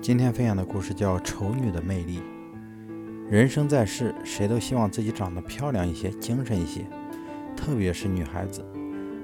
[0.00, 2.18] 今天分享的故事叫《丑女的魅力》。
[3.30, 6.84] 人生在世，谁都希望自己长得漂亮一些、精神一些，
[7.56, 8.64] 特别是女孩子，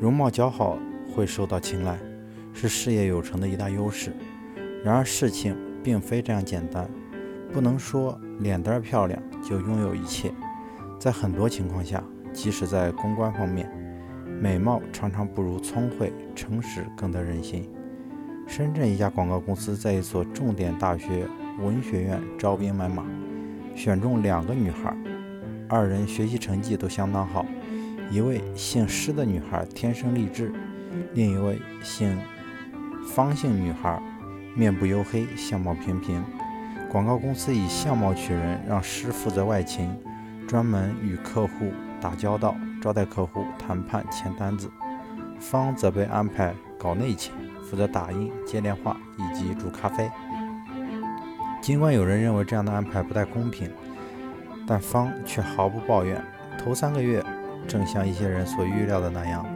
[0.00, 0.78] 容貌姣好
[1.14, 1.98] 会受到青睐，
[2.52, 4.12] 是事业有成的一大优势。
[4.82, 6.88] 然而事情并非这样简单，
[7.52, 10.32] 不能说脸蛋漂亮就拥有一切。
[10.98, 12.02] 在很多情况下，
[12.32, 13.70] 即使在公关方面，
[14.40, 17.68] 美貌常常不如聪慧、诚实更得人心。
[18.54, 21.26] 深圳一家广告公司在一所重点大学
[21.58, 23.02] 文学院招兵买马，
[23.74, 24.94] 选中两个女孩，
[25.70, 27.46] 二人学习成绩都相当好。
[28.10, 30.52] 一位姓施的女孩天生丽质，
[31.14, 32.14] 另一位姓
[33.06, 33.98] 方姓女孩
[34.54, 36.22] 面部黝黑，相貌平平。
[36.90, 39.88] 广告公司以相貌取人，让施负责外勤，
[40.46, 44.70] 专门与客户打交道，招待客户、谈判、签单子。
[45.40, 47.32] 方则被安排搞内勤。
[47.72, 50.12] 负责打印、接电话以及煮咖啡。
[51.62, 53.72] 尽管有人认为这样的安排不太公平，
[54.66, 56.22] 但方却毫不抱怨。
[56.58, 57.24] 头三个月，
[57.66, 59.46] 正像一些人所预料的那样，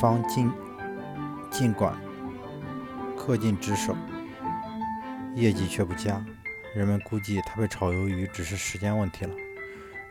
[0.00, 0.50] 方尽
[1.50, 1.94] 尽管
[3.14, 3.94] 恪尽职守，
[5.34, 6.24] 业绩却不佳。
[6.74, 9.34] 人们估计他被炒鱿鱼只是时间问题了。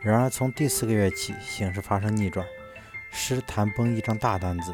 [0.02, 2.46] 然而，从第四个月起，形势发生逆转，
[3.10, 4.72] 师谈崩一张大单子，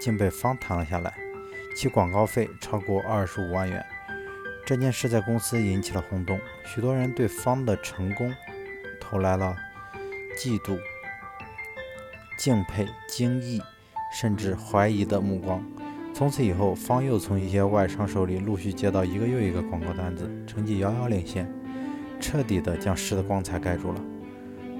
[0.00, 1.12] 竟被方谈了下来。
[1.74, 3.84] 其广告费超过二十五万元，
[4.64, 8.32] 这件事在公司引起了轰动，许多人对方的成功
[9.00, 9.56] 投来了
[10.38, 10.78] 嫉妒、
[12.38, 13.60] 敬佩、惊异，
[14.12, 15.64] 甚至怀疑的目光。
[16.14, 21.52] 从此以后，方又从一些外商手里陆续接到一个又一个广告单子，成绩遥遥领先，
[22.20, 24.00] 彻底的将诗的光彩盖住了。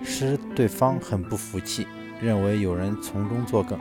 [0.05, 1.89] 诗对方很不服气，
[2.21, 3.77] 认为有人从中作梗。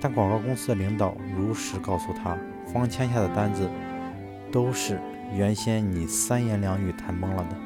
[0.00, 2.36] 但广告公司的领导如实告诉他，
[2.72, 3.68] 方签下的单子
[4.50, 4.98] 都是
[5.34, 7.56] 原先你三言两语谈崩了的。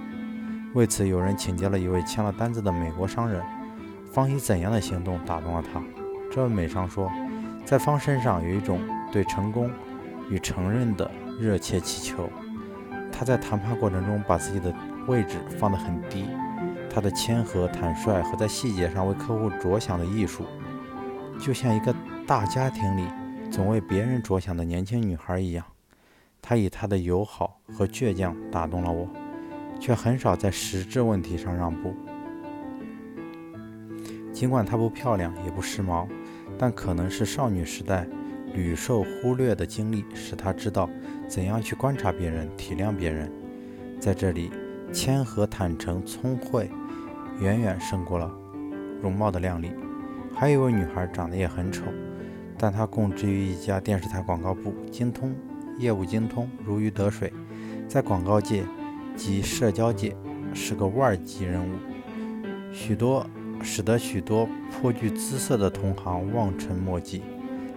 [0.75, 3.41] 为此，有人请教了一位签了单子的美国商人，
[4.13, 5.81] 方以怎样的行动打动了他？
[6.33, 7.09] 这位美商说，
[7.65, 8.81] 在方身上有一种
[9.13, 9.71] 对成功
[10.29, 11.09] 与承认的
[11.41, 12.29] 热切祈求。
[13.13, 14.75] 他在谈判过程中把自己的
[15.07, 16.27] 位置放得很低，
[16.93, 20.45] 他的谦和坦率和在细节上为客户着想的艺术，
[21.45, 21.95] 就像一个。
[22.27, 23.07] 大家庭里
[23.51, 25.63] 总为别人着想的年轻女孩一样，
[26.41, 29.07] 她以她的友好和倔强打动了我，
[29.79, 31.95] 却很少在实质问题上让步。
[34.33, 36.09] 尽管她不漂亮也不时髦，
[36.57, 38.07] 但可能是少女时代
[38.55, 40.89] 屡受忽略的经历，使她知道
[41.29, 43.31] 怎样去观察别人、体谅别人。
[44.01, 44.51] 在这里，
[44.95, 46.71] 谦和、坦诚、聪慧，
[47.39, 48.35] 远远胜过了
[49.03, 49.73] 容貌的靓丽。
[50.35, 51.85] 还有一位女孩长得也很丑。
[52.59, 55.35] 但她供职于一家电视台广告部，精通
[55.79, 57.33] 业务，精通如鱼得水，
[57.89, 58.65] 在广告界
[59.17, 60.17] 及社交界
[60.53, 61.73] 是个万级人物，
[62.73, 63.27] 许多
[63.61, 67.23] 使得许多颇具姿色的同行望尘莫及。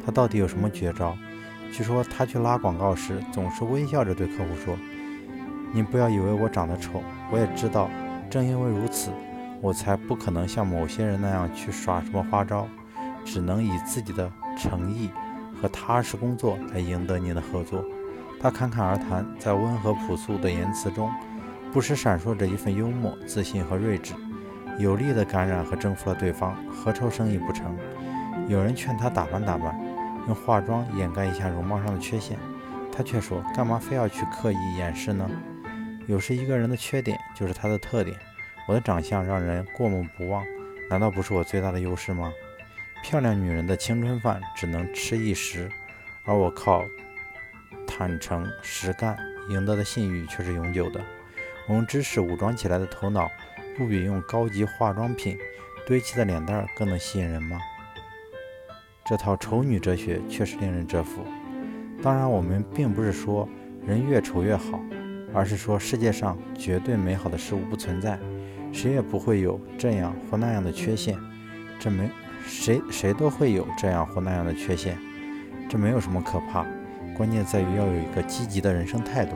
[0.06, 1.18] 他到底有什么绝招？
[1.72, 4.78] 据说他去拉广告时，总是微笑着对客户说
[5.74, 7.90] ：“您不要以为我长得丑，我也知道，
[8.30, 9.12] 正因为如此，
[9.62, 12.68] 我才不可能像某些人那样去耍什么花招，
[13.24, 15.12] 只能以自己的。”诚意
[15.62, 17.86] 和踏实工作来赢得您的合作。
[18.42, 21.12] 他侃侃而谈，在温和朴素的言辞中，
[21.72, 24.16] 不时闪烁着一份幽默、自信和睿智，
[24.80, 26.58] 有力地感染和征服了对方。
[26.72, 27.78] 何愁生意不成？
[28.48, 29.80] 有人劝他打扮打扮，
[30.26, 32.36] 用化妆掩盖一下容貌上的缺陷，
[32.92, 35.30] 他却说：“干嘛非要去刻意掩饰呢？
[36.08, 38.18] 有时一个人的缺点就是他的特点。
[38.68, 40.46] 我的长相让人过目不忘，
[40.90, 42.32] 难道不是我最大的优势吗？”
[43.04, 45.70] 漂亮女人的青春饭只能吃一时，
[46.26, 46.84] 而我靠
[47.86, 49.18] 坦诚实干
[49.50, 51.00] 赢得的信誉却是永久的。
[51.68, 53.30] 我用知识武装起来的头脑，
[53.78, 55.38] 不比用高级化妆品
[55.86, 57.60] 堆砌的脸蛋儿更能吸引人吗？
[59.06, 61.24] 这套丑女哲学确实令人折服。
[62.02, 63.48] 当然，我们并不是说
[63.86, 64.82] 人越丑越好，
[65.34, 68.20] 而是说世界上绝对美好的事物不存在，
[68.78, 71.18] 谁也不会有这样或那样的缺陷。
[71.80, 72.08] 这没。
[72.46, 74.98] 谁谁都会有这样或那样的缺陷，
[75.68, 76.66] 这没有什么可怕，
[77.14, 79.36] 关键在于要有一个积极的人生态度。